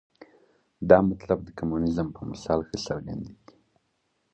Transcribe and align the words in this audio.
دا 0.89 0.97
مطلب 1.09 1.39
د 1.43 1.49
کمونیزم 1.59 2.07
په 2.15 2.21
مثال 2.31 2.59
ښه 2.67 2.77
څرګندېږي. 2.87 3.35